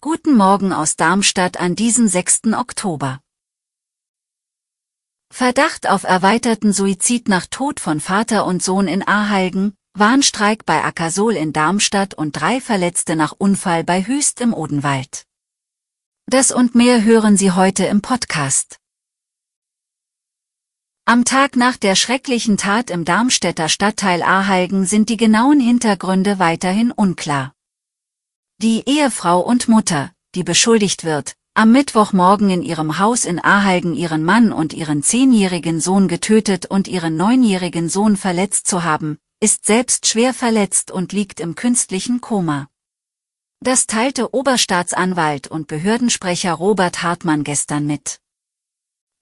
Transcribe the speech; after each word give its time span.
Guten 0.00 0.36
Morgen 0.36 0.72
aus 0.72 0.96
Darmstadt 0.96 1.60
an 1.60 1.76
diesem 1.76 2.08
6. 2.08 2.54
Oktober. 2.54 3.20
Verdacht 5.30 5.86
auf 5.86 6.04
erweiterten 6.04 6.72
Suizid 6.72 7.28
nach 7.28 7.46
Tod 7.46 7.78
von 7.78 8.00
Vater 8.00 8.46
und 8.46 8.62
Sohn 8.62 8.88
in 8.88 9.06
Ahalgen, 9.06 9.74
Warnstreik 9.92 10.64
bei 10.64 10.82
Akasol 10.82 11.36
in 11.36 11.52
Darmstadt 11.52 12.14
und 12.14 12.32
drei 12.32 12.62
Verletzte 12.62 13.16
nach 13.16 13.34
Unfall 13.36 13.84
bei 13.84 14.02
Hüst 14.02 14.40
im 14.40 14.54
Odenwald. 14.54 15.26
Das 16.24 16.52
und 16.52 16.74
mehr 16.74 17.04
hören 17.04 17.36
Sie 17.36 17.50
heute 17.50 17.84
im 17.84 18.00
Podcast. 18.00 18.78
Am 21.04 21.26
Tag 21.26 21.56
nach 21.56 21.76
der 21.76 21.96
schrecklichen 21.96 22.56
Tat 22.56 22.88
im 22.88 23.04
Darmstädter 23.04 23.68
Stadtteil 23.68 24.22
Ahalgen 24.22 24.86
sind 24.86 25.10
die 25.10 25.18
genauen 25.18 25.60
Hintergründe 25.60 26.38
weiterhin 26.38 26.92
unklar. 26.92 27.52
Die 28.62 28.84
Ehefrau 28.86 29.40
und 29.40 29.66
Mutter, 29.66 30.12
die 30.36 30.44
beschuldigt 30.44 31.02
wird, 31.02 31.34
am 31.52 31.72
Mittwochmorgen 31.72 32.48
in 32.48 32.62
ihrem 32.62 33.00
Haus 33.00 33.24
in 33.24 33.44
Ahalgen 33.44 33.92
ihren 33.92 34.22
Mann 34.22 34.52
und 34.52 34.72
ihren 34.72 35.02
zehnjährigen 35.02 35.80
Sohn 35.80 36.06
getötet 36.06 36.66
und 36.66 36.86
ihren 36.86 37.16
neunjährigen 37.16 37.88
Sohn 37.88 38.16
verletzt 38.16 38.68
zu 38.68 38.84
haben, 38.84 39.18
ist 39.40 39.66
selbst 39.66 40.06
schwer 40.06 40.32
verletzt 40.32 40.92
und 40.92 41.12
liegt 41.12 41.40
im 41.40 41.56
künstlichen 41.56 42.20
Koma. 42.20 42.68
Das 43.58 43.88
teilte 43.88 44.32
Oberstaatsanwalt 44.32 45.48
und 45.48 45.66
Behördensprecher 45.66 46.52
Robert 46.52 47.02
Hartmann 47.02 47.42
gestern 47.42 47.84
mit. 47.84 48.20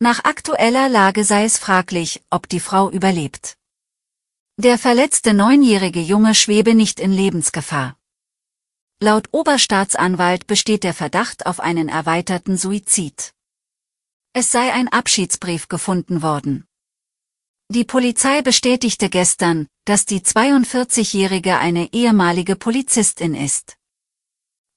Nach 0.00 0.22
aktueller 0.24 0.90
Lage 0.90 1.24
sei 1.24 1.44
es 1.44 1.56
fraglich, 1.56 2.22
ob 2.28 2.46
die 2.46 2.60
Frau 2.60 2.90
überlebt. 2.90 3.56
Der 4.58 4.76
verletzte 4.76 5.32
neunjährige 5.32 6.00
Junge 6.00 6.34
schwebe 6.34 6.74
nicht 6.74 7.00
in 7.00 7.10
Lebensgefahr. 7.10 7.96
Laut 9.02 9.28
Oberstaatsanwalt 9.32 10.46
besteht 10.46 10.84
der 10.84 10.92
Verdacht 10.92 11.46
auf 11.46 11.58
einen 11.58 11.88
erweiterten 11.88 12.58
Suizid. 12.58 13.32
Es 14.34 14.50
sei 14.50 14.74
ein 14.74 14.88
Abschiedsbrief 14.88 15.68
gefunden 15.68 16.20
worden. 16.20 16.66
Die 17.70 17.84
Polizei 17.84 18.42
bestätigte 18.42 19.08
gestern, 19.08 19.68
dass 19.86 20.04
die 20.04 20.20
42-Jährige 20.20 21.56
eine 21.56 21.90
ehemalige 21.94 22.56
Polizistin 22.56 23.34
ist. 23.34 23.78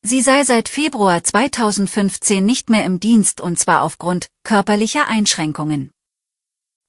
Sie 0.03 0.21
sei 0.21 0.45
seit 0.45 0.69
Februar 0.69 1.21
2015 1.21 2.45
nicht 2.45 2.69
mehr 2.69 2.85
im 2.85 3.01
Dienst 3.01 3.41
und 3.41 3.59
zwar 3.59 3.81
aufgrund 3.81 4.27
körperlicher 4.45 5.09
Einschränkungen. 5.09 5.91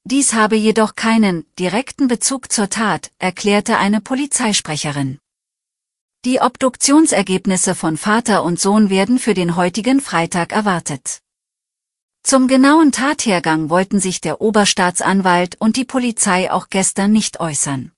Dies 0.05 0.34
habe 0.34 0.55
jedoch 0.55 0.94
keinen 0.94 1.46
direkten 1.58 2.06
Bezug 2.06 2.52
zur 2.52 2.70
Tat, 2.70 3.10
erklärte 3.18 3.77
eine 3.78 4.00
Polizeisprecherin. 4.00 5.18
Die 6.25 6.41
Obduktionsergebnisse 6.41 7.75
von 7.75 7.98
Vater 7.98 8.44
und 8.44 8.58
Sohn 8.58 8.89
werden 8.89 9.19
für 9.19 9.34
den 9.34 9.56
heutigen 9.56 10.00
Freitag 10.00 10.53
erwartet. 10.53 11.20
Zum 12.22 12.48
genauen 12.48 12.92
Tathergang 12.92 13.69
wollten 13.69 14.00
sich 14.00 14.22
der 14.22 14.40
Oberstaatsanwalt 14.40 15.61
und 15.61 15.77
die 15.77 15.84
Polizei 15.84 16.51
auch 16.51 16.70
gestern 16.70 17.13
nicht 17.13 17.40
äußern. 17.40 17.92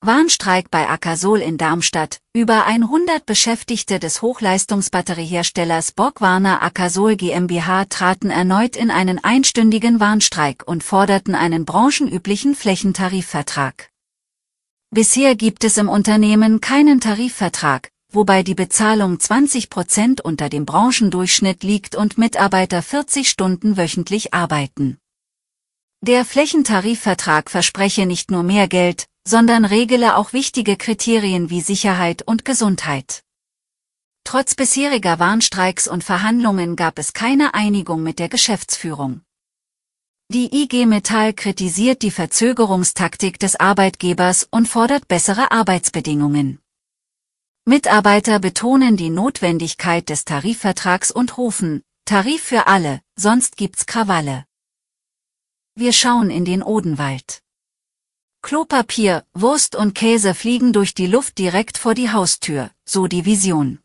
Warnstreik 0.00 0.70
bei 0.70 0.88
Akasol 0.88 1.40
in 1.40 1.56
Darmstadt. 1.56 2.18
Über 2.32 2.66
100 2.66 3.26
Beschäftigte 3.26 3.98
des 3.98 4.22
Hochleistungsbatterieherstellers 4.22 5.90
Borgwarner 5.90 6.62
Akasol 6.62 7.16
GmbH 7.16 7.86
traten 7.86 8.30
erneut 8.30 8.76
in 8.76 8.92
einen 8.92 9.24
einstündigen 9.24 9.98
Warnstreik 9.98 10.62
und 10.68 10.84
forderten 10.84 11.34
einen 11.34 11.64
branchenüblichen 11.64 12.54
Flächentarifvertrag. 12.54 13.93
Bisher 14.94 15.34
gibt 15.34 15.64
es 15.64 15.76
im 15.76 15.88
Unternehmen 15.88 16.60
keinen 16.60 17.00
Tarifvertrag, 17.00 17.90
wobei 18.12 18.44
die 18.44 18.54
Bezahlung 18.54 19.18
20 19.18 19.68
Prozent 19.68 20.20
unter 20.20 20.48
dem 20.48 20.66
Branchendurchschnitt 20.66 21.64
liegt 21.64 21.96
und 21.96 22.16
Mitarbeiter 22.16 22.80
40 22.80 23.28
Stunden 23.28 23.76
wöchentlich 23.76 24.32
arbeiten. 24.34 24.98
Der 26.00 26.24
Flächentarifvertrag 26.24 27.50
verspreche 27.50 28.06
nicht 28.06 28.30
nur 28.30 28.44
mehr 28.44 28.68
Geld, 28.68 29.06
sondern 29.26 29.64
regele 29.64 30.16
auch 30.16 30.32
wichtige 30.32 30.76
Kriterien 30.76 31.50
wie 31.50 31.60
Sicherheit 31.60 32.22
und 32.22 32.44
Gesundheit. 32.44 33.24
Trotz 34.22 34.54
bisheriger 34.54 35.18
Warnstreiks 35.18 35.88
und 35.88 36.04
Verhandlungen 36.04 36.76
gab 36.76 37.00
es 37.00 37.12
keine 37.12 37.54
Einigung 37.54 38.04
mit 38.04 38.20
der 38.20 38.28
Geschäftsführung. 38.28 39.22
Die 40.34 40.52
IG 40.52 40.86
Metall 40.86 41.32
kritisiert 41.32 42.02
die 42.02 42.10
Verzögerungstaktik 42.10 43.38
des 43.38 43.54
Arbeitgebers 43.54 44.48
und 44.50 44.66
fordert 44.66 45.06
bessere 45.06 45.52
Arbeitsbedingungen. 45.52 46.58
Mitarbeiter 47.64 48.40
betonen 48.40 48.96
die 48.96 49.10
Notwendigkeit 49.10 50.08
des 50.08 50.24
Tarifvertrags 50.24 51.12
und 51.12 51.38
rufen, 51.38 51.84
Tarif 52.04 52.42
für 52.42 52.66
alle, 52.66 53.00
sonst 53.14 53.56
gibt's 53.56 53.86
Krawalle. 53.86 54.44
Wir 55.76 55.92
schauen 55.92 56.30
in 56.30 56.44
den 56.44 56.64
Odenwald. 56.64 57.40
Klopapier, 58.42 59.24
Wurst 59.34 59.76
und 59.76 59.94
Käse 59.94 60.34
fliegen 60.34 60.72
durch 60.72 60.94
die 60.94 61.06
Luft 61.06 61.38
direkt 61.38 61.78
vor 61.78 61.94
die 61.94 62.10
Haustür, 62.10 62.72
so 62.84 63.06
die 63.06 63.24
Vision. 63.24 63.83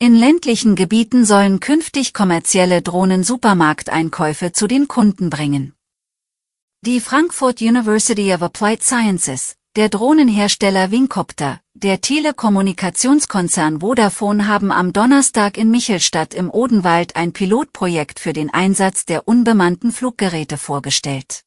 In 0.00 0.16
ländlichen 0.16 0.74
Gebieten 0.74 1.24
sollen 1.24 1.60
künftig 1.60 2.12
kommerzielle 2.12 2.82
Drohnen 2.82 3.22
Supermarkteinkäufe 3.22 4.50
zu 4.50 4.66
den 4.66 4.88
Kunden 4.88 5.30
bringen. 5.30 5.72
Die 6.84 6.98
Frankfurt 7.00 7.62
University 7.62 8.34
of 8.34 8.42
Applied 8.42 8.82
Sciences, 8.82 9.54
der 9.76 9.88
Drohnenhersteller 9.88 10.90
Wingcopter, 10.90 11.60
der 11.74 12.00
Telekommunikationskonzern 12.00 13.80
Vodafone 13.80 14.48
haben 14.48 14.72
am 14.72 14.92
Donnerstag 14.92 15.56
in 15.56 15.70
Michelstadt 15.70 16.34
im 16.34 16.50
Odenwald 16.50 17.14
ein 17.14 17.32
Pilotprojekt 17.32 18.18
für 18.18 18.32
den 18.32 18.52
Einsatz 18.52 19.06
der 19.06 19.28
unbemannten 19.28 19.92
Fluggeräte 19.92 20.58
vorgestellt. 20.58 21.44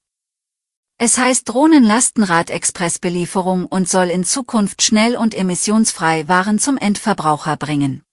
Es 0.97 1.17
heißt 1.17 1.49
Drohnenlastenrad-Expressbelieferung 1.49 3.65
und 3.65 3.89
soll 3.89 4.07
in 4.07 4.23
Zukunft 4.23 4.81
schnell 4.81 5.17
und 5.17 5.35
emissionsfrei 5.35 6.29
Waren 6.29 6.59
zum 6.59 6.77
Endverbraucher 6.77 7.57
bringen. 7.57 8.03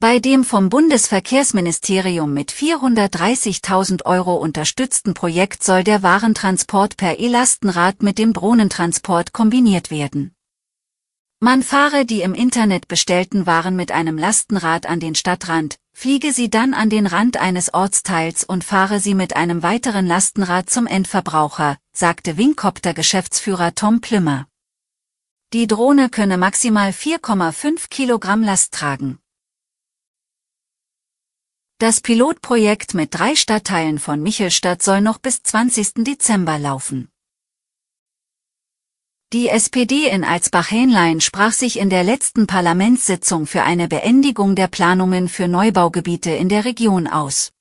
Bei 0.00 0.20
dem 0.20 0.44
vom 0.44 0.68
Bundesverkehrsministerium 0.68 2.32
mit 2.32 2.52
430.000 2.52 4.04
Euro 4.04 4.36
unterstützten 4.36 5.12
Projekt 5.12 5.64
soll 5.64 5.82
der 5.82 6.04
Warentransport 6.04 6.96
per 6.96 7.18
E-Lastenrad 7.18 8.00
mit 8.04 8.16
dem 8.16 8.32
Drohnentransport 8.32 9.32
kombiniert 9.32 9.90
werden. 9.90 10.36
Man 11.40 11.64
fahre 11.64 12.04
die 12.04 12.20
im 12.20 12.34
Internet 12.34 12.86
bestellten 12.86 13.44
Waren 13.46 13.74
mit 13.74 13.90
einem 13.90 14.16
Lastenrad 14.18 14.86
an 14.86 15.00
den 15.00 15.16
Stadtrand, 15.16 15.78
fliege 15.92 16.32
sie 16.32 16.48
dann 16.48 16.74
an 16.74 16.90
den 16.90 17.08
Rand 17.08 17.36
eines 17.36 17.74
Ortsteils 17.74 18.44
und 18.44 18.62
fahre 18.62 19.00
sie 19.00 19.14
mit 19.14 19.34
einem 19.34 19.64
weiteren 19.64 20.06
Lastenrad 20.06 20.70
zum 20.70 20.86
Endverbraucher, 20.86 21.76
sagte 21.92 22.36
Wingcopter-Geschäftsführer 22.36 23.74
Tom 23.74 24.00
Plümmer. 24.00 24.46
Die 25.52 25.66
Drohne 25.66 26.08
könne 26.08 26.38
maximal 26.38 26.90
4,5 26.90 27.88
Kilogramm 27.90 28.44
Last 28.44 28.74
tragen. 28.74 29.18
Das 31.80 32.00
Pilotprojekt 32.00 32.94
mit 32.94 33.14
drei 33.14 33.36
Stadtteilen 33.36 34.00
von 34.00 34.20
Michelstadt 34.20 34.82
soll 34.82 35.00
noch 35.00 35.18
bis 35.18 35.44
20. 35.44 36.02
Dezember 36.02 36.58
laufen. 36.58 37.08
Die 39.32 39.48
SPD 39.48 40.08
in 40.08 40.24
Alsbach-Hähnlein 40.24 41.20
sprach 41.20 41.52
sich 41.52 41.78
in 41.78 41.88
der 41.88 42.02
letzten 42.02 42.48
Parlamentssitzung 42.48 43.46
für 43.46 43.62
eine 43.62 43.86
Beendigung 43.86 44.56
der 44.56 44.66
Planungen 44.66 45.28
für 45.28 45.46
Neubaugebiete 45.46 46.32
in 46.32 46.48
der 46.48 46.64
Region 46.64 47.06
aus. 47.06 47.52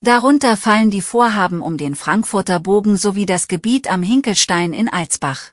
Darunter 0.00 0.56
fallen 0.56 0.90
die 0.90 1.02
Vorhaben 1.02 1.60
um 1.60 1.76
den 1.76 1.96
Frankfurter 1.96 2.60
Bogen 2.60 2.96
sowie 2.96 3.26
das 3.26 3.46
Gebiet 3.46 3.90
am 3.90 4.02
Hinkelstein 4.02 4.72
in 4.72 4.88
Alsbach. 4.88 5.52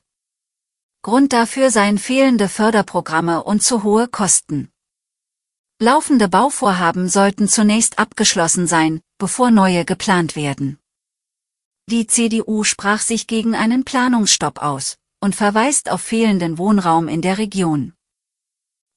Grund 1.02 1.34
dafür 1.34 1.70
seien 1.70 1.98
fehlende 1.98 2.48
Förderprogramme 2.48 3.44
und 3.44 3.62
zu 3.62 3.82
hohe 3.82 4.08
Kosten. 4.08 4.70
Laufende 5.78 6.26
Bauvorhaben 6.26 7.10
sollten 7.10 7.48
zunächst 7.48 7.98
abgeschlossen 7.98 8.66
sein, 8.66 9.02
bevor 9.18 9.50
neue 9.50 9.84
geplant 9.84 10.34
werden. 10.34 10.78
Die 11.90 12.06
CDU 12.06 12.64
sprach 12.64 13.02
sich 13.02 13.26
gegen 13.26 13.54
einen 13.54 13.84
Planungsstopp 13.84 14.62
aus 14.62 14.96
und 15.20 15.36
verweist 15.36 15.90
auf 15.90 16.00
fehlenden 16.00 16.56
Wohnraum 16.56 17.08
in 17.08 17.20
der 17.20 17.36
Region. 17.36 17.92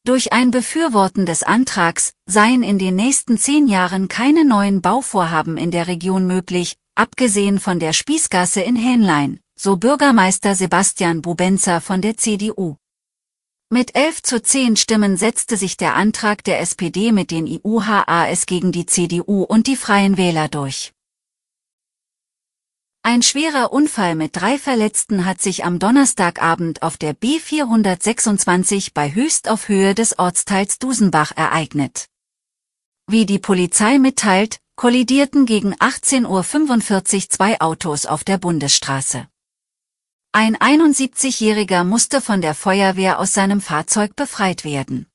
Durch 0.06 0.32
ein 0.32 0.52
Befürworten 0.52 1.26
des 1.26 1.44
Antrags 1.44 2.14
seien 2.26 2.64
in 2.64 2.80
den 2.80 2.96
nächsten 2.96 3.38
zehn 3.38 3.68
Jahren 3.68 4.08
keine 4.08 4.46
neuen 4.46 4.82
Bauvorhaben 4.82 5.58
in 5.58 5.72
der 5.72 5.88
Region 5.88 6.28
möglich, 6.28 6.78
abgesehen 6.96 7.60
von 7.60 7.82
der 7.82 7.92
Spießgasse 7.92 8.62
in 8.62 8.78
Hähnlein, 8.78 9.42
so 9.60 9.76
Bürgermeister 9.76 10.56
Sebastian 10.56 11.22
Bubenzer 11.22 11.82
von 11.82 12.02
der 12.02 12.16
CDU. 12.16 12.78
Mit 13.72 13.96
11 13.96 14.24
zu 14.24 14.42
10 14.42 14.78
Stimmen 14.78 15.16
setzte 15.16 15.56
sich 15.56 15.78
der 15.78 15.94
Antrag 15.94 16.44
der 16.44 16.60
SPD 16.60 17.12
mit 17.12 17.30
den 17.30 17.46
IUHAS 17.46 18.48
gegen 18.48 18.72
die 18.72 18.88
CDU 18.88 19.44
und 19.44 19.68
die 19.68 19.76
Freien 19.76 20.18
Wähler 20.18 20.48
durch. 20.48 20.92
Ein 23.04 23.22
schwerer 23.22 23.72
Unfall 23.72 24.16
mit 24.16 24.36
drei 24.36 24.58
Verletzten 24.58 25.24
hat 25.24 25.40
sich 25.40 25.66
am 25.66 25.78
Donnerstagabend 25.78 26.82
auf 26.82 26.98
der 26.98 27.16
B426 27.16 28.90
bei 28.96 29.14
Höchst 29.14 29.48
auf 29.48 29.68
Höhe 29.68 29.94
des 29.94 30.18
Ortsteils 30.18 30.80
Dusenbach 30.80 31.38
ereignet. 31.38 32.08
Wie 33.06 33.28
die 33.28 33.38
Polizei 33.38 34.00
mitteilt, 34.00 34.58
kollidierten 34.78 35.46
gegen 35.46 35.76
18.45 35.76 36.26
Uhr 37.16 37.30
zwei 37.30 37.62
Autos 37.62 38.08
auf 38.08 38.24
der 38.24 38.40
Bundesstraße. 38.40 39.29
Ein 40.32 40.56
71-Jähriger 40.58 41.84
musste 41.84 42.22
von 42.22 42.40
der 42.40 42.54
Feuerwehr 42.54 43.20
aus 43.20 43.34
seinem 43.34 43.62
Fahrzeug 43.62 44.16
befreit 44.16 44.64
werden. 44.64 45.08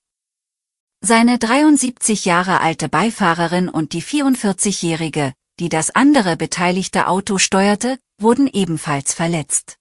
Seine 1.00 1.38
73 1.38 2.24
Jahre 2.24 2.60
alte 2.60 2.88
Beifahrerin 2.88 3.68
und 3.68 3.92
die 3.92 4.02
44-jährige, 4.02 5.32
die 5.60 5.68
das 5.68 5.94
andere 5.94 6.36
beteiligte 6.36 7.06
Auto 7.06 7.38
steuerte, 7.38 7.96
wurden 8.18 8.48
ebenfalls 8.48 9.14
verletzt. 9.14 9.78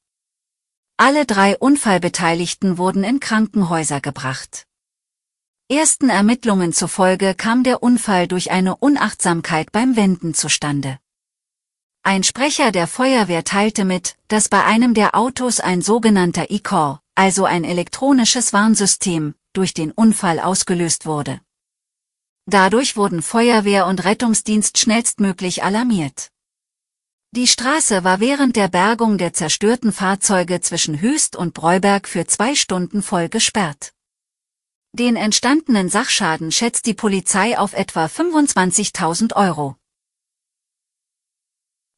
Alle 0.98 1.26
drei 1.26 1.58
Unfallbeteiligten 1.58 2.78
wurden 2.78 3.04
in 3.04 3.20
Krankenhäuser 3.20 4.02
gebracht. 4.02 4.68
Ersten 5.68 6.10
Ermittlungen 6.10 6.74
zufolge 6.74 7.34
kam 7.34 7.64
der 7.64 7.82
Unfall 7.82 8.28
durch 8.28 8.52
eine 8.52 8.76
Unachtsamkeit 8.76 9.72
beim 9.72 9.96
Wenden 9.96 10.36
zustande. 10.36 11.00
Ein 12.06 12.24
Sprecher 12.24 12.74
der 12.74 12.88
Feuerwehr 12.88 13.46
teilte 13.46 13.86
mit, 13.86 14.18
dass 14.28 14.50
bei 14.50 14.66
einem 14.66 14.94
der 14.94 15.16
Autos 15.16 15.62
ein 15.62 15.82
sogenannter 15.82 16.52
E-Call, 16.52 17.00
also 17.16 17.46
ein 17.46 17.64
elektronisches 17.64 18.52
Warnsystem, 18.52 19.36
durch 19.54 19.74
den 19.74 19.94
Unfall 19.94 20.42
ausgelöst 20.42 21.06
wurde. 21.06 21.40
Dadurch 22.46 22.98
wurden 22.98 23.22
Feuerwehr 23.22 23.88
und 23.88 24.04
Rettungsdienst 24.04 24.78
schnellstmöglich 24.78 25.64
alarmiert. 25.64 26.28
Die 27.32 27.48
Straße 27.48 28.04
war 28.04 28.20
während 28.20 28.58
der 28.58 28.68
Bergung 28.68 29.18
der 29.18 29.32
zerstörten 29.32 29.94
Fahrzeuge 29.94 30.60
zwischen 30.60 31.00
Hüst 31.00 31.38
und 31.38 31.54
Breuberg 31.54 32.10
für 32.10 32.28
zwei 32.28 32.54
Stunden 32.56 33.02
voll 33.02 33.30
gesperrt. 33.30 33.94
Den 34.92 35.16
entstandenen 35.16 35.88
Sachschaden 35.88 36.52
schätzt 36.52 36.86
die 36.86 36.94
Polizei 36.94 37.58
auf 37.58 37.72
etwa 37.72 38.08
25.000 38.08 39.38
Euro. 39.38 39.78